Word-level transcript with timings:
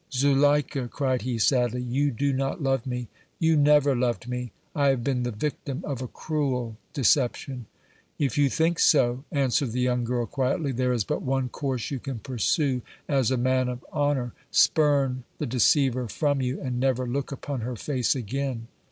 "Zuleika," 0.11 0.87
cried 0.87 1.21
he, 1.21 1.37
sadly, 1.37 1.83
"you 1.83 2.09
do 2.09 2.33
not 2.33 2.59
love 2.59 2.87
me; 2.87 3.07
you 3.37 3.55
never 3.55 3.95
loved 3.95 4.27
me; 4.27 4.51
I 4.75 4.87
have 4.87 5.03
been 5.03 5.21
the 5.21 5.29
victim 5.31 5.81
of 5.83 6.01
a 6.01 6.07
cruel 6.07 6.77
deception!" 6.91 7.67
"If 8.17 8.35
you 8.35 8.49
think 8.49 8.79
so," 8.79 9.25
answered 9.31 9.73
the 9.73 9.79
young 9.81 10.03
girl, 10.03 10.25
quietly, 10.25 10.71
"there 10.71 10.91
is 10.91 11.03
but 11.03 11.21
one 11.21 11.49
course 11.49 11.91
you 11.91 11.99
can 11.99 12.17
pursue 12.17 12.81
as 13.07 13.29
a 13.29 13.37
man 13.37 13.69
of 13.69 13.85
honor 13.93 14.33
spurn 14.49 15.23
the 15.37 15.45
deceiver 15.45 16.07
from 16.07 16.41
you 16.41 16.59
and 16.59 16.79
never 16.79 17.05
look 17.05 17.31
upon 17.31 17.61
her 17.61 17.75
face 17.75 18.15
again!" 18.15 18.65